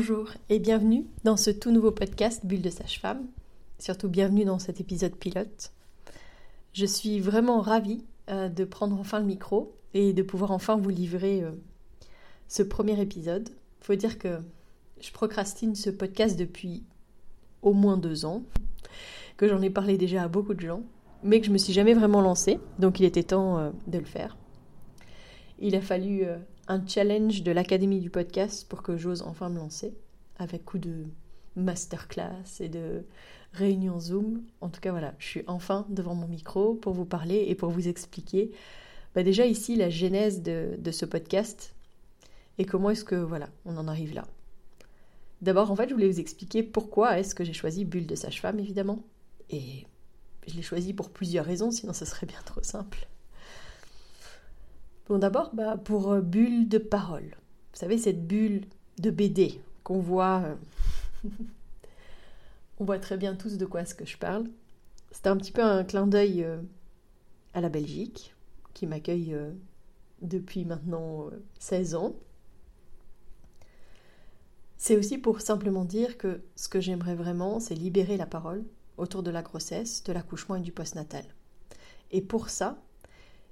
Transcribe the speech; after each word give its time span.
Bonjour 0.00 0.30
et 0.48 0.58
bienvenue 0.58 1.04
dans 1.24 1.36
ce 1.36 1.50
tout 1.50 1.70
nouveau 1.70 1.90
podcast 1.90 2.46
Bulle 2.46 2.62
de 2.62 2.70
Sage-Femme. 2.70 3.26
Surtout 3.78 4.08
bienvenue 4.08 4.46
dans 4.46 4.58
cet 4.58 4.80
épisode 4.80 5.14
pilote. 5.14 5.72
Je 6.72 6.86
suis 6.86 7.20
vraiment 7.20 7.60
ravie 7.60 8.02
euh, 8.30 8.48
de 8.48 8.64
prendre 8.64 8.98
enfin 8.98 9.18
le 9.18 9.26
micro 9.26 9.76
et 9.92 10.14
de 10.14 10.22
pouvoir 10.22 10.52
enfin 10.52 10.78
vous 10.78 10.88
livrer 10.88 11.42
euh, 11.42 11.50
ce 12.48 12.62
premier 12.62 12.98
épisode. 12.98 13.50
Faut 13.82 13.94
dire 13.94 14.18
que 14.18 14.38
je 15.02 15.12
procrastine 15.12 15.74
ce 15.74 15.90
podcast 15.90 16.38
depuis 16.38 16.82
au 17.60 17.74
moins 17.74 17.98
deux 17.98 18.24
ans, 18.24 18.42
que 19.36 19.48
j'en 19.48 19.60
ai 19.60 19.68
parlé 19.68 19.98
déjà 19.98 20.22
à 20.22 20.28
beaucoup 20.28 20.54
de 20.54 20.60
gens, 20.60 20.80
mais 21.22 21.42
que 21.42 21.46
je 21.46 21.52
me 21.52 21.58
suis 21.58 21.74
jamais 21.74 21.92
vraiment 21.92 22.22
lancée, 22.22 22.58
donc 22.78 23.00
il 23.00 23.04
était 23.04 23.24
temps 23.24 23.58
euh, 23.58 23.70
de 23.86 23.98
le 23.98 24.06
faire. 24.06 24.38
Il 25.58 25.76
a 25.76 25.82
fallu 25.82 26.24
un 26.70 26.86
challenge 26.86 27.42
de 27.42 27.50
l'Académie 27.50 27.98
du 27.98 28.10
podcast 28.10 28.64
pour 28.68 28.84
que 28.84 28.96
j'ose 28.96 29.22
enfin 29.22 29.48
me 29.48 29.58
lancer, 29.58 29.92
avec 30.38 30.64
coup 30.64 30.78
de 30.78 31.04
masterclass 31.56 32.60
et 32.60 32.68
de 32.68 33.02
réunion 33.52 33.98
Zoom. 33.98 34.44
En 34.60 34.68
tout 34.68 34.80
cas, 34.80 34.92
voilà, 34.92 35.12
je 35.18 35.26
suis 35.26 35.42
enfin 35.48 35.84
devant 35.88 36.14
mon 36.14 36.28
micro 36.28 36.74
pour 36.74 36.92
vous 36.92 37.04
parler 37.04 37.46
et 37.48 37.56
pour 37.56 37.70
vous 37.70 37.88
expliquer 37.88 38.52
bah 39.16 39.24
déjà 39.24 39.46
ici 39.46 39.74
la 39.74 39.90
genèse 39.90 40.42
de, 40.42 40.76
de 40.78 40.90
ce 40.92 41.04
podcast 41.04 41.74
et 42.58 42.64
comment 42.64 42.90
est-ce 42.90 43.04
que, 43.04 43.16
voilà, 43.16 43.48
on 43.64 43.76
en 43.76 43.88
arrive 43.88 44.14
là. 44.14 44.24
D'abord, 45.42 45.72
en 45.72 45.76
fait, 45.76 45.88
je 45.88 45.94
voulais 45.94 46.08
vous 46.08 46.20
expliquer 46.20 46.62
pourquoi 46.62 47.18
est-ce 47.18 47.34
que 47.34 47.42
j'ai 47.42 47.52
choisi 47.52 47.84
Bulle 47.84 48.06
de 48.06 48.14
Sage-Femme, 48.14 48.60
évidemment. 48.60 49.02
Et 49.48 49.86
je 50.46 50.54
l'ai 50.54 50.62
choisi 50.62 50.94
pour 50.94 51.10
plusieurs 51.10 51.46
raisons, 51.46 51.72
sinon 51.72 51.92
ce 51.92 52.04
serait 52.04 52.26
bien 52.26 52.40
trop 52.44 52.62
simple. 52.62 53.08
D'abord, 55.18 55.50
bah, 55.54 55.76
pour 55.76 56.12
euh, 56.12 56.20
bulle 56.20 56.68
de 56.68 56.78
parole. 56.78 57.36
Vous 57.72 57.78
savez, 57.78 57.98
cette 57.98 58.26
bulle 58.26 58.62
de 58.98 59.10
BD 59.10 59.60
qu'on 59.84 60.00
voit. 60.00 60.42
euh, 61.24 61.28
On 62.80 62.84
voit 62.84 62.98
très 62.98 63.16
bien 63.18 63.34
tous 63.34 63.58
de 63.58 63.66
quoi 63.66 63.82
est-ce 63.82 63.94
que 63.94 64.06
je 64.06 64.16
parle. 64.16 64.46
C'était 65.10 65.28
un 65.28 65.36
petit 65.36 65.52
peu 65.52 65.62
un 65.62 65.84
clin 65.84 66.06
d'œil 66.06 66.44
euh, 66.44 66.56
à 67.52 67.60
la 67.60 67.68
Belgique, 67.68 68.34
qui 68.72 68.86
m'accueille 68.86 69.36
depuis 70.22 70.64
maintenant 70.64 71.26
euh, 71.26 71.42
16 71.58 71.94
ans. 71.94 72.14
C'est 74.76 74.96
aussi 74.96 75.18
pour 75.18 75.40
simplement 75.40 75.84
dire 75.84 76.16
que 76.16 76.40
ce 76.56 76.68
que 76.68 76.80
j'aimerais 76.80 77.14
vraiment, 77.14 77.60
c'est 77.60 77.74
libérer 77.74 78.16
la 78.16 78.26
parole 78.26 78.64
autour 78.96 79.22
de 79.22 79.30
la 79.30 79.42
grossesse, 79.42 80.02
de 80.04 80.12
l'accouchement 80.12 80.56
et 80.56 80.60
du 80.60 80.72
postnatal. 80.72 81.24
Et 82.12 82.22
pour 82.22 82.48
ça, 82.48 82.78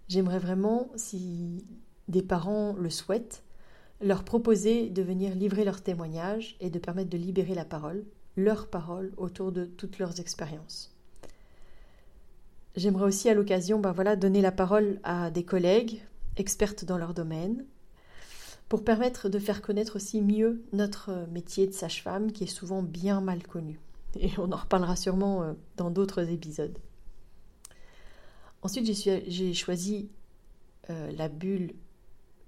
j'aimerais 0.08 0.38
vraiment, 0.38 0.91
si 0.96 1.64
des 2.08 2.22
parents 2.22 2.74
le 2.74 2.91
souhaitent, 2.91 3.42
leur 4.00 4.24
proposer 4.24 4.91
de 4.91 5.02
venir 5.02 5.34
livrer 5.34 5.64
leur 5.64 5.82
témoignage 5.82 6.56
et 6.60 6.70
de 6.70 6.78
permettre 6.78 7.10
de 7.10 7.19
libérer 7.19 7.54
la 7.54 7.64
parole, 7.64 8.04
leur 8.36 8.69
parole 8.69 9.12
autour 9.16 9.52
de 9.52 9.64
toutes 9.64 9.98
leurs 9.98 10.20
expériences. 10.20 10.94
J'aimerais 12.76 13.06
aussi 13.06 13.28
à 13.28 13.34
l'occasion 13.34 13.80
ben 13.80 13.92
voilà, 13.92 14.14
donner 14.14 14.41
la 14.41 14.52
parole 14.52 15.00
à 15.02 15.30
des 15.30 15.44
collègues 15.44 16.00
expertes 16.36 16.84
dans 16.84 16.98
leur 16.98 17.12
domaine 17.12 17.64
pour 18.69 18.84
permettre 18.84 19.28
de 19.28 19.38
faire 19.38 19.62
connaître 19.62 19.96
aussi 19.96 20.20
mieux 20.20 20.62
notre 20.72 21.26
métier 21.32 21.66
de 21.66 21.72
sage-femme 21.72 22.30
qui 22.30 22.44
est 22.44 22.46
souvent 22.46 22.82
bien 22.82 23.20
mal 23.20 23.42
connu. 23.42 23.80
Et 24.20 24.30
on 24.38 24.52
en 24.52 24.56
reparlera 24.56 24.94
sûrement 24.94 25.42
euh, 25.42 25.52
dans 25.76 25.90
d'autres 25.90 26.30
épisodes. 26.30 26.78
Ensuite, 28.62 28.86
j'ai 28.86 29.54
choisi 29.54 30.10
euh, 30.91 31.12
la 31.12 31.28
bulle 31.28 31.74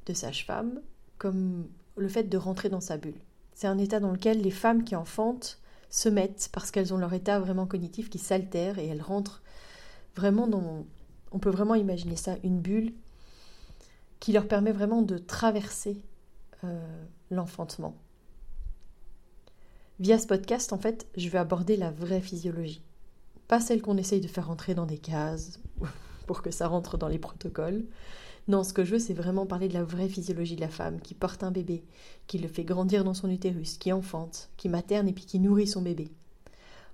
de 0.06 0.12
sage-femme 0.12 0.80
comme 1.18 1.68
le 1.96 2.08
fait 2.08 2.24
de 2.24 2.38
rentrer 2.38 2.68
dans 2.68 2.80
sa 2.80 2.96
bulle. 2.96 3.20
C'est 3.54 3.66
un 3.66 3.78
état 3.78 4.00
dans 4.00 4.10
lequel 4.10 4.40
les 4.40 4.50
femmes 4.50 4.84
qui 4.84 4.96
enfantent 4.96 5.60
se 5.90 6.08
mettent 6.08 6.48
parce 6.52 6.70
qu'elles 6.70 6.94
ont 6.94 6.96
leur 6.96 7.12
état 7.12 7.38
vraiment 7.38 7.66
cognitif 7.66 8.08
qui 8.08 8.18
s'altère 8.18 8.78
et 8.78 8.86
elles 8.86 9.02
rentrent 9.02 9.42
vraiment 10.16 10.46
dans... 10.46 10.86
On 11.32 11.38
peut 11.38 11.50
vraiment 11.50 11.74
imaginer 11.74 12.16
ça, 12.16 12.36
une 12.42 12.60
bulle 12.60 12.94
qui 14.18 14.32
leur 14.32 14.48
permet 14.48 14.72
vraiment 14.72 15.02
de 15.02 15.18
traverser 15.18 16.02
euh, 16.64 17.04
l'enfantement. 17.30 17.94
Via 19.98 20.18
ce 20.18 20.26
podcast, 20.26 20.72
en 20.72 20.78
fait, 20.78 21.06
je 21.16 21.28
vais 21.28 21.38
aborder 21.38 21.76
la 21.76 21.90
vraie 21.90 22.20
physiologie. 22.22 22.82
Pas 23.50 23.58
celle 23.58 23.82
qu'on 23.82 23.96
essaye 23.96 24.20
de 24.20 24.28
faire 24.28 24.46
rentrer 24.46 24.76
dans 24.76 24.86
des 24.86 24.98
cases 24.98 25.58
pour 26.28 26.40
que 26.40 26.52
ça 26.52 26.68
rentre 26.68 26.96
dans 26.96 27.08
les 27.08 27.18
protocoles. 27.18 27.84
Non, 28.46 28.62
ce 28.62 28.72
que 28.72 28.84
je 28.84 28.92
veux, 28.92 28.98
c'est 29.00 29.12
vraiment 29.12 29.44
parler 29.44 29.66
de 29.66 29.74
la 29.74 29.82
vraie 29.82 30.08
physiologie 30.08 30.54
de 30.54 30.60
la 30.60 30.68
femme 30.68 31.00
qui 31.00 31.14
porte 31.14 31.42
un 31.42 31.50
bébé, 31.50 31.82
qui 32.28 32.38
le 32.38 32.46
fait 32.46 32.62
grandir 32.62 33.02
dans 33.02 33.12
son 33.12 33.28
utérus, 33.28 33.76
qui 33.76 33.92
enfante, 33.92 34.50
qui 34.56 34.68
materne 34.68 35.08
et 35.08 35.12
puis 35.12 35.24
qui 35.24 35.40
nourrit 35.40 35.66
son 35.66 35.82
bébé. 35.82 36.12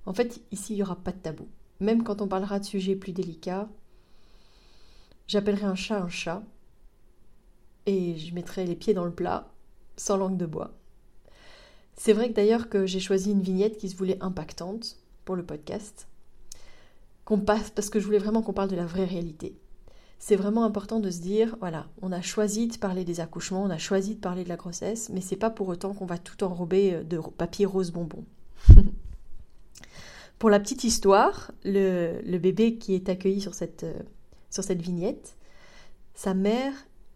En 0.07 0.15
fait, 0.15 0.41
ici, 0.51 0.73
il 0.73 0.77
n'y 0.77 0.83
aura 0.83 0.97
pas 0.97 1.13
de 1.13 1.19
tabou. 1.19 1.47
Même 1.81 2.03
quand 2.03 2.23
on 2.23 2.27
parlera 2.27 2.59
de 2.59 2.65
sujets 2.65 2.97
plus 2.97 3.13
délicats, 3.13 3.69
j'appellerai 5.29 5.67
un 5.67 5.75
chat 5.75 6.01
un 6.01 6.09
chat 6.09 6.43
et 7.85 8.17
je 8.17 8.35
mettrai 8.35 8.65
les 8.65 8.77
pieds 8.77 8.95
dans 8.95 9.05
le 9.05 9.13
plat, 9.13 9.53
sans 9.99 10.17
langue 10.17 10.39
de 10.39 10.47
bois. 10.47 10.73
C'est 11.97 12.15
vrai 12.15 12.31
que 12.31 12.35
d'ailleurs 12.35 12.71
que 12.71 12.87
j'ai 12.87 13.01
choisi 13.01 13.33
une 13.33 13.43
vignette 13.43 13.77
qui 13.77 13.91
se 13.91 13.97
voulait 13.97 14.17
impactante 14.23 14.97
pour 15.27 15.37
le 15.37 15.45
podcast, 15.45 16.09
qu'on 17.27 17.41
passe 17.41 17.71
parce 17.71 17.91
que 17.91 18.01
je 18.01 18.07
voulais 18.07 18.19
vraiment 18.19 18.41
qu'on 18.41 18.55
parle 18.55 18.71
de 18.71 18.77
la 18.77 18.87
vraie 18.87 19.05
réalité. 19.05 19.59
C'est 20.19 20.37
vraiment 20.37 20.65
important 20.65 21.01
de 21.01 21.11
se 21.11 21.21
dire, 21.21 21.57
voilà, 21.61 21.89
on 22.01 22.13
a 22.13 22.23
choisi 22.23 22.69
de 22.69 22.79
parler 22.79 23.05
des 23.05 23.21
accouchements, 23.21 23.65
on 23.65 23.69
a 23.69 23.77
choisi 23.77 24.15
de 24.15 24.21
parler 24.21 24.45
de 24.45 24.49
la 24.49 24.57
grossesse, 24.57 25.11
mais 25.11 25.21
c'est 25.21 25.37
pas 25.37 25.51
pour 25.51 25.69
autant 25.69 25.93
qu'on 25.93 26.07
va 26.07 26.17
tout 26.17 26.43
enrober 26.43 27.05
de 27.05 27.19
papier 27.37 27.67
rose 27.67 27.91
bonbon. 27.91 28.25
pour 30.39 30.49
la 30.49 30.61
petite 30.61 30.85
histoire, 30.85 31.51
le, 31.65 32.23
le, 32.25 32.39
bébé 32.39 32.79
qui 32.79 32.95
est 32.95 33.11
accueilli 33.11 33.43
sur 33.43 33.55
cette, 33.55 33.85
euh, 33.85 33.99
sur 34.49 34.65
cette 34.65 34.81
vignette, 34.81 35.37
sa 36.15 36.33
mère 36.33 36.73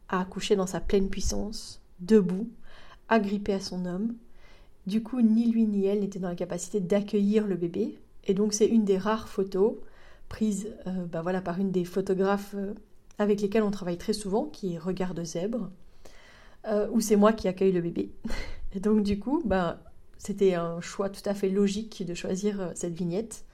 a 0.09 0.21
accouché 0.21 0.57
dans 0.57 0.67
sa 0.67 0.81
pleine 0.81 1.09
puissance, 1.09 1.81
debout, 2.01 2.51
agrippée 3.09 3.55
à 3.55 3.61
son 3.61 3.87
homme. 3.87 4.15
Du 4.87 5.03
coup, 5.03 5.23
ni 5.23 5.51
lui 5.51 5.67
ni 5.67 5.87
elle 5.87 6.01
n'étaient 6.01 6.19
dans 6.19 6.29
la 6.29 6.35
capacité 6.35 6.81
d'accueillir 6.81 7.47
le 7.47 7.57
bébé. 7.57 7.99
Et 8.25 8.35
donc, 8.35 8.53
c'est 8.53 8.67
une 8.67 8.85
des 8.85 8.99
rares 8.99 9.29
photos 9.29 9.77
prises 10.31 10.75
euh, 10.87 11.05
bah 11.05 11.21
voilà, 11.21 11.43
par 11.43 11.59
une 11.59 11.71
des 11.71 11.85
photographes 11.85 12.55
euh, 12.55 12.73
avec 13.19 13.43
lesquels 13.43 13.63
on 13.63 13.71
travaille 13.71 13.99
très 13.99 14.15
souvent, 14.15 14.47
qui 14.47 14.73
est 14.73 14.79
Regard 14.79 15.13
de 15.13 15.23
Zèbre, 15.23 15.71
euh, 16.67 16.89
où 16.93 17.03
c'est 17.03 17.17
moi 17.17 17.35
qui 17.35 17.49
accueille 17.49 17.73
le 17.73 17.83
bébé. 17.83 18.11
Et 18.73 18.81
donc, 18.81 19.03
du 19.03 19.19
coup, 19.19 19.43
bah, 19.45 19.83
c'était 20.17 20.55
un 20.55 20.81
choix 20.81 21.11
tout 21.11 21.21
à 21.27 21.35
fait 21.35 21.51
logique 21.51 22.07
de 22.07 22.15
choisir 22.15 22.71
cette 22.75 22.95
vignette. 22.95 23.45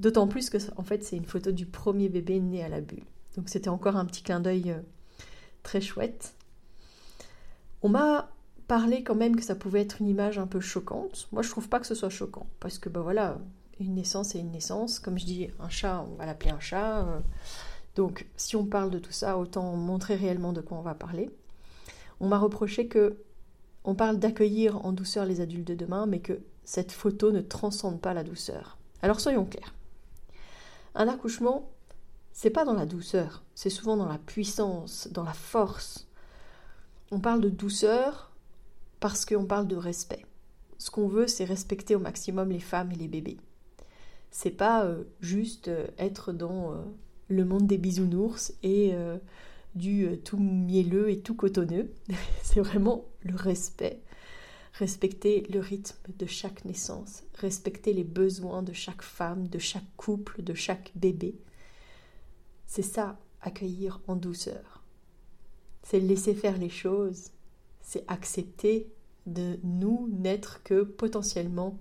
D'autant 0.00 0.26
plus 0.26 0.48
que, 0.48 0.56
en 0.76 0.82
fait, 0.82 1.04
c'est 1.04 1.16
une 1.16 1.26
photo 1.26 1.52
du 1.52 1.66
premier 1.66 2.08
bébé 2.08 2.40
né 2.40 2.64
à 2.64 2.68
la 2.68 2.80
bulle. 2.80 3.04
Donc, 3.36 3.48
c'était 3.48 3.68
encore 3.68 3.96
un 3.96 4.04
petit 4.04 4.22
clin 4.22 4.40
d'œil 4.40 4.74
très 5.62 5.80
chouette. 5.80 6.34
On 7.82 7.88
m'a 7.88 8.30
parlé 8.68 9.02
quand 9.02 9.16
même 9.16 9.36
que 9.36 9.42
ça 9.42 9.56
pouvait 9.56 9.82
être 9.82 10.00
une 10.00 10.08
image 10.08 10.38
un 10.38 10.46
peu 10.46 10.60
choquante. 10.60 11.28
Moi, 11.32 11.42
je 11.42 11.50
trouve 11.50 11.68
pas 11.68 11.80
que 11.80 11.86
ce 11.86 11.94
soit 11.94 12.10
choquant 12.10 12.46
parce 12.60 12.78
que 12.78 12.88
ben 12.88 13.00
voilà, 13.00 13.38
une 13.80 13.94
naissance 13.94 14.34
est 14.34 14.40
une 14.40 14.50
naissance. 14.50 14.98
Comme 14.98 15.18
je 15.18 15.24
dis, 15.24 15.48
un 15.60 15.68
chat, 15.68 16.06
on 16.10 16.14
va 16.16 16.26
l'appeler 16.26 16.50
un 16.50 16.60
chat. 16.60 17.06
Donc, 17.96 18.26
si 18.36 18.56
on 18.56 18.66
parle 18.66 18.90
de 18.90 18.98
tout 18.98 19.12
ça, 19.12 19.38
autant 19.38 19.76
montrer 19.76 20.14
réellement 20.14 20.52
de 20.52 20.60
quoi 20.60 20.78
on 20.78 20.82
va 20.82 20.94
parler. 20.94 21.30
On 22.20 22.28
m'a 22.28 22.38
reproché 22.38 22.88
que 22.88 23.16
on 23.84 23.94
parle 23.94 24.18
d'accueillir 24.18 24.84
en 24.84 24.92
douceur 24.92 25.26
les 25.26 25.40
adultes 25.40 25.68
de 25.68 25.74
demain, 25.74 26.06
mais 26.06 26.20
que 26.20 26.40
cette 26.64 26.92
photo 26.92 27.30
ne 27.30 27.42
transcende 27.42 28.00
pas 28.00 28.14
la 28.14 28.24
douceur. 28.24 28.78
Alors 29.02 29.20
soyons 29.20 29.44
clairs. 29.44 29.74
Un 30.94 31.08
accouchement, 31.08 31.70
c'est 32.32 32.50
pas 32.50 32.64
dans 32.64 32.72
la 32.72 32.86
douceur, 32.86 33.42
c'est 33.54 33.70
souvent 33.70 33.96
dans 33.96 34.08
la 34.08 34.18
puissance, 34.18 35.08
dans 35.12 35.24
la 35.24 35.34
force. 35.34 36.08
On 37.10 37.20
parle 37.20 37.42
de 37.42 37.50
douceur 37.50 38.32
parce 39.00 39.26
qu'on 39.26 39.44
parle 39.44 39.68
de 39.68 39.76
respect. 39.76 40.24
Ce 40.78 40.90
qu'on 40.90 41.06
veut, 41.06 41.26
c'est 41.26 41.44
respecter 41.44 41.94
au 41.94 42.00
maximum 42.00 42.50
les 42.50 42.60
femmes 42.60 42.92
et 42.92 42.96
les 42.96 43.08
bébés. 43.08 43.38
C'est 44.36 44.50
pas 44.50 44.84
euh, 44.84 45.04
juste 45.20 45.68
euh, 45.68 45.86
être 45.96 46.32
dans 46.32 46.72
euh, 46.72 46.82
le 47.28 47.44
monde 47.44 47.68
des 47.68 47.78
bisounours 47.78 48.52
et 48.64 48.92
du 49.76 50.18
tout 50.24 50.38
mielleux 50.38 51.08
et 51.08 51.20
tout 51.20 51.36
cotonneux. 51.36 51.92
c'est 52.42 52.58
vraiment 52.58 53.04
le 53.22 53.36
respect. 53.36 54.02
Respecter 54.72 55.46
le 55.50 55.60
rythme 55.60 55.96
de 56.18 56.26
chaque 56.26 56.64
naissance, 56.64 57.22
respecter 57.36 57.92
les 57.92 58.02
besoins 58.02 58.64
de 58.64 58.72
chaque 58.72 59.02
femme, 59.02 59.46
de 59.46 59.60
chaque 59.60 59.96
couple, 59.96 60.42
de 60.42 60.52
chaque 60.52 60.90
bébé. 60.96 61.36
C'est 62.66 62.82
ça, 62.82 63.16
accueillir 63.40 64.00
en 64.08 64.16
douceur. 64.16 64.82
C'est 65.84 66.00
laisser 66.00 66.34
faire 66.34 66.58
les 66.58 66.70
choses, 66.70 67.30
c'est 67.82 68.04
accepter 68.08 68.88
de 69.26 69.60
nous 69.62 70.08
n'être 70.10 70.60
que 70.64 70.82
potentiellement, 70.82 71.78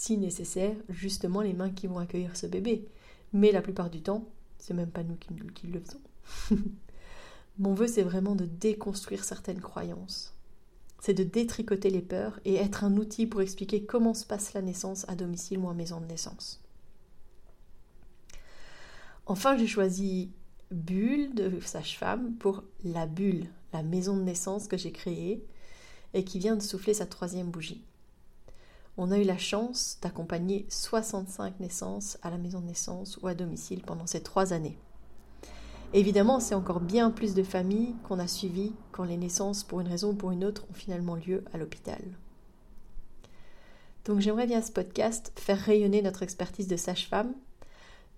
si 0.00 0.16
nécessaire, 0.16 0.74
justement 0.88 1.42
les 1.42 1.52
mains 1.52 1.68
qui 1.68 1.86
vont 1.86 1.98
accueillir 1.98 2.34
ce 2.34 2.46
bébé. 2.46 2.88
Mais 3.34 3.52
la 3.52 3.60
plupart 3.60 3.90
du 3.90 4.00
temps, 4.00 4.30
c'est 4.56 4.72
même 4.72 4.90
pas 4.90 5.02
nous 5.02 5.16
qui, 5.16 5.66
le 5.66 5.78
faisons. 5.78 6.00
Mon 7.58 7.74
vœu, 7.74 7.86
c'est 7.86 8.02
vraiment 8.02 8.34
de 8.34 8.46
déconstruire 8.46 9.24
certaines 9.24 9.60
croyances. 9.60 10.34
C'est 11.00 11.12
de 11.12 11.22
détricoter 11.22 11.90
les 11.90 12.00
peurs 12.00 12.40
et 12.46 12.54
être 12.54 12.82
un 12.82 12.96
outil 12.96 13.26
pour 13.26 13.42
expliquer 13.42 13.84
comment 13.84 14.14
se 14.14 14.24
passe 14.24 14.54
la 14.54 14.62
naissance 14.62 15.06
à 15.06 15.16
domicile 15.16 15.58
ou 15.58 15.66
en 15.66 15.74
maison 15.74 16.00
de 16.00 16.06
naissance. 16.06 16.62
Enfin, 19.26 19.58
j'ai 19.58 19.66
choisi 19.66 20.30
Bulle 20.70 21.34
de 21.34 21.60
sage-femme 21.60 22.36
pour 22.36 22.64
la 22.84 23.06
bulle, 23.06 23.48
la 23.74 23.82
maison 23.82 24.16
de 24.16 24.22
naissance 24.22 24.66
que 24.66 24.78
j'ai 24.78 24.92
créée 24.92 25.44
et 26.14 26.24
qui 26.24 26.38
vient 26.38 26.56
de 26.56 26.62
souffler 26.62 26.94
sa 26.94 27.04
troisième 27.04 27.50
bougie. 27.50 27.84
On 29.02 29.12
a 29.12 29.18
eu 29.18 29.24
la 29.24 29.38
chance 29.38 29.96
d'accompagner 30.02 30.66
65 30.68 31.58
naissances 31.58 32.18
à 32.20 32.28
la 32.28 32.36
maison 32.36 32.60
de 32.60 32.66
naissance 32.66 33.18
ou 33.22 33.28
à 33.28 33.34
domicile 33.34 33.80
pendant 33.80 34.06
ces 34.06 34.22
trois 34.22 34.52
années. 34.52 34.76
Évidemment, 35.94 36.38
c'est 36.38 36.54
encore 36.54 36.80
bien 36.80 37.10
plus 37.10 37.32
de 37.32 37.42
familles 37.42 37.94
qu'on 38.04 38.18
a 38.18 38.28
suivies 38.28 38.74
quand 38.92 39.04
les 39.04 39.16
naissances, 39.16 39.64
pour 39.64 39.80
une 39.80 39.88
raison 39.88 40.10
ou 40.10 40.14
pour 40.14 40.32
une 40.32 40.44
autre, 40.44 40.66
ont 40.70 40.74
finalement 40.74 41.14
lieu 41.14 41.42
à 41.54 41.56
l'hôpital. 41.56 42.02
Donc 44.04 44.20
j'aimerais 44.20 44.44
via 44.44 44.60
ce 44.60 44.70
podcast 44.70 45.32
faire 45.34 45.58
rayonner 45.58 46.02
notre 46.02 46.22
expertise 46.22 46.68
de 46.68 46.76
sage-femme, 46.76 47.32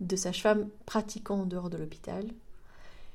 de 0.01 0.17
sage-femme 0.17 0.69
pratiquant 0.85 1.43
en 1.43 1.47
dehors 1.47 1.71
de 1.71 1.79
l'hôpital. 1.79 2.27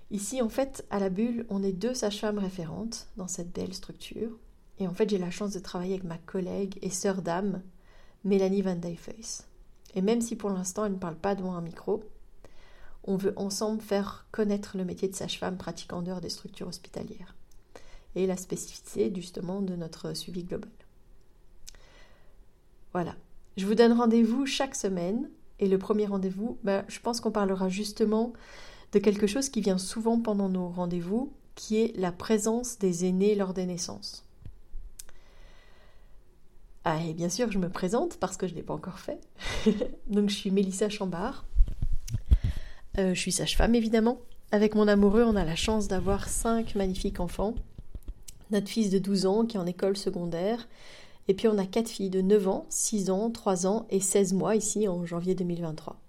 Ici, 0.09 0.41
en 0.41 0.47
fait, 0.47 0.85
à 0.89 0.99
la 0.99 1.09
bulle, 1.09 1.45
on 1.49 1.61
est 1.63 1.73
deux 1.73 1.93
sages-femmes 1.93 2.39
référentes 2.39 3.09
dans 3.17 3.27
cette 3.27 3.51
belle 3.51 3.73
structure. 3.73 4.39
Et 4.79 4.87
en 4.87 4.93
fait, 4.93 5.09
j'ai 5.09 5.17
la 5.17 5.31
chance 5.31 5.53
de 5.53 5.59
travailler 5.59 5.93
avec 5.93 6.03
ma 6.03 6.17
collègue 6.17 6.77
et 6.81 6.89
sœur 6.89 7.21
d'âme, 7.21 7.61
Mélanie 8.23 8.61
Van 8.61 8.75
Dijfeus. 8.75 9.43
Et 9.95 10.01
même 10.01 10.21
si 10.21 10.35
pour 10.35 10.49
l'instant 10.49 10.85
elle 10.85 10.93
ne 10.93 10.97
parle 10.97 11.15
pas 11.15 11.33
devant 11.35 11.55
un 11.55 11.61
micro, 11.61 12.03
on 13.03 13.15
veut 13.15 13.33
ensemble 13.37 13.81
faire 13.81 14.27
connaître 14.31 14.77
le 14.77 14.85
métier 14.85 15.07
de 15.07 15.15
sage-femme 15.15 15.57
pratiquant 15.57 16.01
dehors 16.01 16.21
des 16.21 16.29
structures 16.29 16.67
hospitalières 16.67 17.35
et 18.15 18.27
la 18.27 18.37
spécificité 18.37 19.11
justement 19.15 19.61
de 19.61 19.75
notre 19.75 20.13
suivi 20.13 20.43
global. 20.43 20.69
Voilà. 22.93 23.15
Je 23.55 23.65
vous 23.65 23.75
donne 23.75 23.93
rendez-vous 23.93 24.45
chaque 24.45 24.75
semaine 24.75 25.29
et 25.59 25.67
le 25.67 25.79
premier 25.79 26.05
rendez-vous, 26.05 26.59
ben, 26.63 26.83
je 26.87 26.99
pense 26.99 27.21
qu'on 27.21 27.31
parlera 27.31 27.69
justement 27.69 28.33
de 28.91 28.99
quelque 28.99 29.25
chose 29.25 29.49
qui 29.49 29.61
vient 29.61 29.77
souvent 29.77 30.19
pendant 30.19 30.49
nos 30.49 30.69
rendez-vous, 30.69 31.33
qui 31.55 31.77
est 31.77 31.95
la 31.97 32.11
présence 32.11 32.77
des 32.77 33.05
aînés 33.05 33.35
lors 33.35 33.53
des 33.53 33.65
naissances. 33.65 34.26
Ah, 36.89 37.03
et 37.05 37.13
bien 37.13 37.27
sûr, 37.27 37.51
je 37.51 37.59
me 37.59 37.67
présente 37.67 38.15
parce 38.15 38.37
que 38.37 38.47
je 38.47 38.53
ne 38.53 38.59
l'ai 38.59 38.63
pas 38.63 38.73
encore 38.73 38.99
fait. 38.99 39.19
Donc, 40.07 40.29
je 40.29 40.35
suis 40.35 40.51
Mélissa 40.51 40.87
Chambard. 40.87 41.43
Euh, 42.97 43.13
je 43.13 43.19
suis 43.19 43.33
sage-femme, 43.33 43.75
évidemment. 43.75 44.21
Avec 44.53 44.73
mon 44.73 44.87
amoureux, 44.87 45.23
on 45.23 45.35
a 45.35 45.43
la 45.43 45.57
chance 45.57 45.89
d'avoir 45.89 46.29
cinq 46.29 46.75
magnifiques 46.75 47.19
enfants. 47.19 47.55
Notre 48.51 48.69
fils 48.69 48.89
de 48.89 48.99
12 48.99 49.25
ans 49.25 49.45
qui 49.45 49.57
est 49.57 49.59
en 49.59 49.65
école 49.65 49.97
secondaire. 49.97 50.69
Et 51.27 51.33
puis, 51.33 51.49
on 51.49 51.57
a 51.57 51.65
quatre 51.65 51.89
filles 51.89 52.09
de 52.09 52.21
9 52.21 52.47
ans, 52.47 52.65
6 52.69 53.09
ans, 53.09 53.31
3 53.31 53.67
ans 53.67 53.85
et 53.89 53.99
16 53.99 54.31
mois 54.31 54.55
ici 54.55 54.87
en 54.87 55.05
janvier 55.05 55.35
2023. 55.35 55.99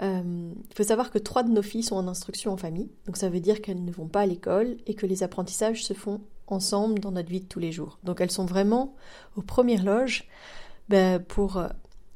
Euh, 0.00 0.52
il 0.56 0.74
faut 0.74 0.84
savoir 0.84 1.10
que 1.10 1.18
trois 1.18 1.42
de 1.42 1.50
nos 1.50 1.62
filles 1.62 1.82
sont 1.82 1.96
en 1.96 2.08
instruction 2.08 2.50
en 2.52 2.56
famille, 2.56 2.90
donc 3.06 3.16
ça 3.16 3.28
veut 3.28 3.38
dire 3.38 3.62
qu'elles 3.62 3.84
ne 3.84 3.92
vont 3.92 4.08
pas 4.08 4.22
à 4.22 4.26
l'école 4.26 4.76
et 4.86 4.94
que 4.94 5.06
les 5.06 5.22
apprentissages 5.22 5.84
se 5.84 5.94
font 5.94 6.20
ensemble 6.46 7.00
dans 7.00 7.12
notre 7.12 7.28
vie 7.28 7.40
de 7.40 7.46
tous 7.46 7.58
les 7.58 7.72
jours. 7.72 7.98
Donc 8.04 8.20
elles 8.20 8.30
sont 8.30 8.44
vraiment 8.44 8.94
aux 9.36 9.42
premières 9.42 9.84
loges 9.84 10.28
ben, 10.88 11.22
pour 11.22 11.56
euh, 11.56 11.68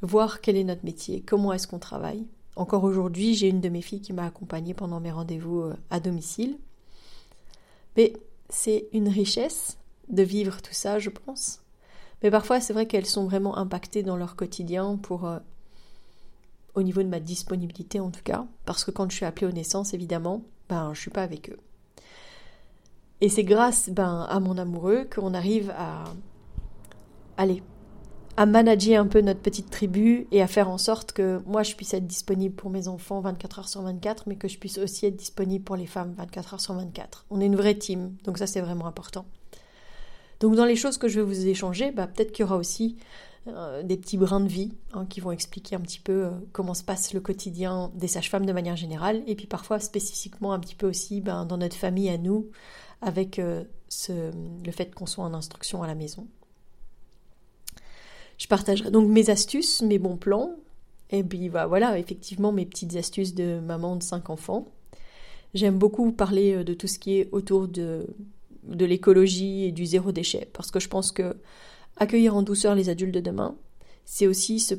voir 0.03 0.41
quel 0.41 0.57
est 0.57 0.65
notre 0.65 0.85
métier, 0.85 1.23
comment 1.23 1.53
est-ce 1.53 1.67
qu'on 1.67 1.79
travaille. 1.79 2.27
Encore 2.57 2.85
aujourd'hui, 2.85 3.35
j'ai 3.35 3.49
une 3.49 3.61
de 3.61 3.69
mes 3.69 3.83
filles 3.83 4.01
qui 4.01 4.13
m'a 4.13 4.27
accompagnée 4.27 4.75
pendant 4.75 5.01
mes 5.01 5.13
rendez-vous 5.13 5.61
euh, 5.61 5.77
à 5.91 6.01
domicile. 6.01 6.59
Mais 7.97 8.13
c'est 8.49 8.89
une 8.93 9.09
richesse 9.09 9.79
de 10.09 10.23
vivre 10.23 10.61
tout 10.63 10.73
ça, 10.73 10.99
je 10.99 11.11
pense. 11.11 11.61
Mais 12.23 12.31
parfois, 12.31 12.61
c'est 12.61 12.73
vrai 12.73 12.87
qu'elles 12.87 13.07
sont 13.07 13.27
vraiment 13.27 13.57
impactées 13.57 14.03
dans 14.03 14.17
leur 14.17 14.37
quotidien 14.37 14.97
pour 14.97 15.27
euh, 15.27 15.39
au 16.75 16.83
niveau 16.83 17.03
de 17.03 17.09
ma 17.09 17.21
disponibilité 17.21 18.01
en 18.01 18.11
tout 18.11 18.23
cas, 18.23 18.47
parce 18.65 18.85
que 18.85 18.91
quand 18.91 19.11
je 19.11 19.17
suis 19.17 19.25
appelée 19.25 19.47
aux 19.47 19.53
naissances, 19.53 19.95
évidemment, 19.95 20.43
ben 20.69 20.93
je 20.95 21.01
suis 21.01 21.11
pas 21.11 21.23
avec 21.23 21.51
eux. 21.51 21.59
Et 23.21 23.29
c'est 23.29 23.45
grâce 23.45 23.91
ben, 23.91 24.27
à 24.29 24.41
mon 24.41 24.59
amoureux 24.59 25.07
qu'on 25.13 25.35
arrive 25.35 25.71
à 25.77 26.05
aller 27.37 27.63
à 28.39 28.47
manager 28.47 29.03
un 29.03 29.09
peu 29.09 29.21
notre 29.21 29.41
petite 29.41 29.69
tribu 29.69 30.29
et 30.31 30.43
à 30.43 30.47
faire 30.47 30.69
en 30.69 30.79
sorte 30.79 31.11
que 31.11 31.41
moi 31.45 31.65
je 31.65 31.75
puisse 31.75 31.93
être 31.93 32.07
disponible 32.07 32.55
pour 32.55 32.71
mes 32.71 32.87
enfants 32.87 33.21
24 33.21 33.59
heures 33.59 33.69
sur 33.69 33.83
24, 33.83 34.29
mais 34.29 34.37
que 34.37 34.47
je 34.47 34.59
puisse 34.59 34.79
aussi 34.79 35.07
être 35.07 35.17
disponible 35.17 35.65
pour 35.65 35.75
les 35.75 35.87
femmes 35.87 36.15
24 36.17 36.55
heures 36.55 36.61
sur 36.61 36.75
24. 36.75 37.27
On 37.31 37.41
est 37.41 37.47
une 37.47 37.57
vraie 37.57 37.75
team, 37.75 38.15
donc 38.23 38.39
ça 38.39 38.47
c'est 38.47 38.61
vraiment 38.61 38.87
important. 38.87 39.27
Donc 40.39 40.55
dans 40.55 40.65
les 40.65 40.77
choses 40.77 40.99
que 40.99 41.09
je 41.09 41.19
vais 41.19 41.27
vous 41.27 41.49
échanger, 41.49 41.91
bah, 41.91 42.07
peut-être 42.07 42.31
qu'il 42.31 42.45
y 42.45 42.47
aura 42.47 42.57
aussi 42.57 42.97
euh, 43.49 43.83
des 43.83 43.97
petits 43.97 44.17
brins 44.17 44.39
de 44.39 44.49
vie 44.49 44.73
hein, 44.93 45.05
qui 45.05 45.21
vont 45.21 45.33
expliquer 45.33 45.75
un 45.75 45.81
petit 45.81 45.99
peu 45.99 46.27
euh, 46.27 46.31
comment 46.53 46.75
se 46.75 46.85
passe 46.85 47.13
le 47.15 47.19
quotidien 47.21 47.91
des 47.97 48.07
sages-femmes 48.07 48.47
de 48.47 48.53
manière 48.53 48.77
générale, 48.77 49.25
et 49.27 49.35
puis 49.35 49.49
parfois 49.49 49.81
spécifiquement 49.81 50.53
un 50.53 50.61
petit 50.61 50.77
peu 50.77 50.89
aussi 50.89 51.21
ben, 51.21 51.45
dans 51.45 51.57
notre 51.57 51.77
famille 51.77 52.09
à 52.09 52.19
nous, 52.19 52.47
avec 53.01 53.39
euh, 53.39 53.65
le 54.09 54.73
fait 54.73 54.95
qu'on 54.95 55.07
soit 55.07 55.25
en 55.25 55.35
instruction 55.35 55.83
à 55.83 55.87
la 55.87 55.95
maison. 55.95 56.27
Je 58.39 58.47
partagerai 58.47 58.91
donc 58.91 59.09
mes 59.09 59.31
astuces, 59.31 59.83
mes 59.83 59.99
bons 59.99 60.17
plans, 60.17 60.55
et 61.11 61.25
puis 61.25 61.49
bah, 61.49 61.67
voilà, 61.67 61.99
effectivement 61.99 62.53
mes 62.53 62.67
petites 62.67 62.97
astuces 62.97 63.35
de 63.35 63.59
maman 63.61 63.97
de 63.97 64.03
cinq 64.03 64.31
enfants. 64.31 64.67
J'aime 65.55 65.79
beaucoup 65.79 66.13
parler 66.13 66.55
euh, 66.55 66.65
de 66.65 66.75
tout 66.75 66.87
ce 66.87 66.99
qui 66.99 67.19
est 67.19 67.29
autour 67.33 67.69
de, 67.69 68.07
l'écologie 68.65 69.65
et 69.65 69.73
du 69.73 69.87
zéro 69.87 70.13
déchet, 70.13 70.49
parce 70.53 70.71
que 70.71 70.81
je 70.81 70.89
pense 70.89 71.11
que 71.11 71.37
accueillir 71.97 72.37
en 72.37 72.43
douceur 72.43 72.75
les 72.75 72.91
adultes 72.91 73.15
de 73.15 73.21
demain, 73.21 73.57
c'est 74.05 74.27
aussi 74.27 74.61
se, 74.61 74.75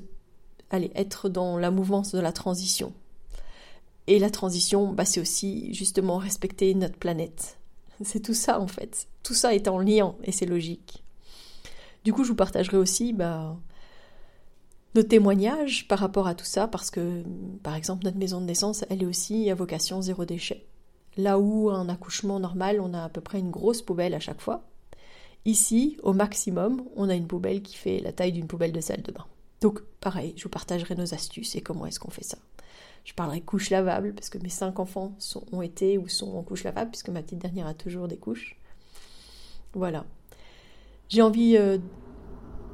être 0.71 1.27
dans 1.29 1.57
la 1.57 1.71
mouvance 1.71 2.13
de 2.13 2.19
la 2.19 2.31
transition. 2.31 2.93
Et 4.07 4.19
la 4.19 4.29
transition, 4.29 4.91
bah, 4.91 5.05
c'est 5.05 5.19
aussi 5.19 5.73
justement 5.73 6.17
respecter 6.17 6.73
notre 6.75 6.97
planète, 6.97 7.59
c'est 8.03 8.21
tout 8.21 8.33
ça 8.33 8.59
en 8.59 8.67
fait. 8.67 9.07
Tout 9.23 9.33
ça 9.33 9.53
est 9.53 9.67
en 9.67 9.79
lien 9.79 10.15
et 10.23 10.31
c'est 10.31 10.45
logique. 10.45 11.03
Du 12.03 12.13
coup, 12.13 12.23
je 12.23 12.29
vous 12.29 12.35
partagerai 12.35 12.77
aussi 12.77 13.13
bah, 13.13 13.57
nos 14.95 15.03
témoignages 15.03 15.87
par 15.87 15.99
rapport 15.99 16.27
à 16.27 16.35
tout 16.35 16.45
ça 16.45 16.67
parce 16.67 16.91
que, 16.91 17.23
par 17.61 17.75
exemple, 17.75 18.05
notre 18.05 18.17
maison 18.17 18.39
de 18.39 18.45
naissance, 18.45 18.85
elle 18.89 19.03
est 19.03 19.07
aussi 19.07 19.49
à 19.49 19.55
vocation 19.55 20.01
zéro 20.01 20.25
déchet. 20.25 20.65
Là 21.17 21.39
où 21.39 21.69
un 21.69 21.89
accouchement 21.89 22.39
normal, 22.39 22.79
on 22.79 22.93
a 22.93 23.03
à 23.03 23.09
peu 23.09 23.21
près 23.21 23.39
une 23.39 23.51
grosse 23.51 23.81
poubelle 23.81 24.13
à 24.13 24.19
chaque 24.19 24.41
fois. 24.41 24.63
Ici, 25.45 25.97
au 26.03 26.13
maximum, 26.13 26.83
on 26.95 27.09
a 27.09 27.15
une 27.15 27.27
poubelle 27.27 27.61
qui 27.61 27.75
fait 27.75 27.99
la 27.99 28.13
taille 28.13 28.31
d'une 28.31 28.47
poubelle 28.47 28.71
de 28.71 28.81
salle 28.81 29.01
de 29.01 29.11
bain. 29.11 29.25
Donc, 29.61 29.81
pareil, 29.99 30.33
je 30.37 30.43
vous 30.43 30.49
partagerai 30.49 30.95
nos 30.95 31.13
astuces 31.13 31.55
et 31.55 31.61
comment 31.61 31.85
est-ce 31.85 31.99
qu'on 31.99 32.11
fait 32.11 32.23
ça. 32.23 32.37
Je 33.03 33.13
parlerai 33.13 33.41
couches 33.41 33.69
lavables 33.69 34.13
parce 34.13 34.29
que 34.29 34.37
mes 34.37 34.49
cinq 34.49 34.79
enfants 34.79 35.15
ont 35.51 35.61
été 35.61 35.97
ou 35.97 36.07
sont 36.07 36.35
en 36.35 36.43
couche 36.43 36.63
lavable 36.63 36.91
puisque 36.91 37.09
ma 37.09 37.21
petite 37.21 37.39
dernière 37.39 37.67
a 37.67 37.73
toujours 37.73 38.07
des 38.07 38.17
couches. 38.17 38.57
Voilà. 39.73 40.05
J'ai 41.09 41.21
envie 41.21 41.57
euh, 41.57 41.77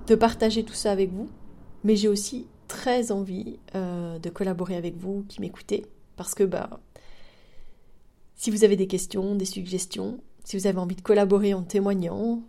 de 0.08 0.16
partager 0.16 0.64
tout 0.64 0.74
ça 0.74 0.92
avec 0.92 1.12
vous, 1.12 1.30
mais 1.84 1.96
j'ai 1.96 2.08
aussi 2.08 2.48
très 2.68 3.12
envie 3.12 3.60
euh, 3.76 4.20
de 4.20 4.30
collaborer 4.30 4.76
avec 4.76 4.98
vous 4.98 5.24
qui 5.30 5.40
m'écoutez 5.42 5.86
parce 6.16 6.34
que 6.34 6.44
bah 6.44 6.80
si 8.36 8.52
vous 8.52 8.64
avez 8.64 8.76
des 8.76 8.88
questions, 8.88 9.36
des 9.36 9.46
suggestions, 9.46 10.20
si 10.44 10.58
vous 10.58 10.68
avez 10.68 10.78
envie 10.78 10.96
de 10.96 11.02
collaborer 11.02 11.54
en 11.54 11.64
témoignant, 11.64 12.44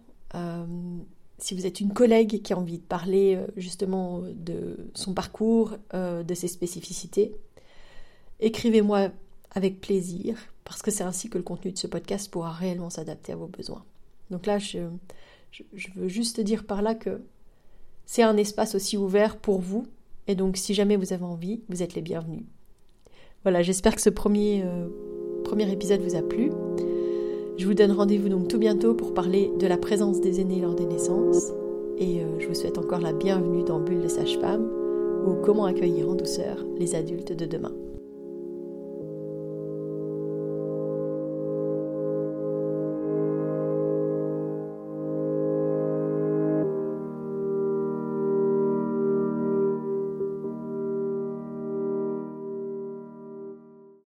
si 1.39 1.55
vous 1.55 1.67
êtes 1.67 1.81
une 1.81 1.93
collègue 1.93 2.43
qui 2.43 2.53
a 2.53 2.59
envie 2.59 2.79
de 2.79 2.85
parler 2.85 3.39
justement 3.57 4.23
de 4.23 4.89
son 4.95 5.13
parcours, 5.15 5.77
de 5.93 6.35
ses 6.35 6.49
spécificités, 6.49 7.35
écrivez-moi 8.41 9.11
avec 9.51 9.81
plaisir, 9.81 10.39
parce 10.65 10.83
que 10.83 10.91
c'est 10.91 11.05
ainsi 11.05 11.31
que 11.31 11.39
le 11.39 11.45
contenu 11.45 11.73
de 11.73 11.79
ce 11.79 11.87
podcast 11.87 12.31
pourra 12.31 12.53
réellement 12.53 12.91
s'adapter 12.91 13.33
à 13.33 13.37
vos 13.37 13.47
besoins. 13.47 13.85
Donc 14.31 14.47
là, 14.47 14.59
je, 14.59 14.81
veux 15.95 16.09
juste 16.09 16.41
dire 16.41 16.65
par 16.65 16.83
là 16.83 16.95
que 16.95 17.23
c'est 18.05 18.23
un 18.23 18.37
espace 18.37 18.75
aussi 18.75 18.97
ouvert 18.97 19.39
pour 19.39 19.61
vous, 19.61 19.87
et 20.27 20.35
donc 20.35 20.57
si 20.57 20.75
jamais 20.75 20.97
vous 20.97 21.13
avez 21.13 21.25
envie, 21.25 21.63
vous 21.69 21.83
êtes 21.83 21.95
les 21.95 22.03
bienvenus. 22.03 22.45
Voilà, 23.45 23.63
j'espère 23.63 23.95
que 23.95 24.03
ce 24.03 24.11
euh, 24.11 24.89
premier 25.45 25.71
épisode 25.71 26.01
vous 26.01 26.17
a 26.17 26.23
plu. 26.23 26.51
Je 27.59 27.67
vous 27.67 27.73
donne 27.73 27.93
rendez-vous 27.93 28.29
donc 28.29 28.49
tout 28.49 28.59
bientôt 28.59 28.93
pour 28.93 29.15
parler 29.15 29.51
de 29.59 29.67
la 29.67 29.79
présence 29.79 30.21
des 30.21 30.41
aînés 30.41 30.61
lors 30.61 30.75
des 30.75 30.85
naissances. 30.85 31.53
Et 31.97 32.21
euh, 32.21 32.39
je 32.39 32.49
vous 32.49 32.55
souhaite 32.55 32.77
encore 32.77 33.01
la 33.01 33.15
bienvenue 33.15 33.65
dans 33.65 33.81
Bulle 33.81 34.03
de 34.03 34.09
Sage-Femme 34.09 34.69
ou 35.27 35.35
comment 35.43 35.65
accueillir 35.65 36.11
en 36.11 36.15
douceur 36.15 36.67
les 36.79 36.95
adultes 36.95 37.33
de 37.33 37.47
demain. 37.47 37.73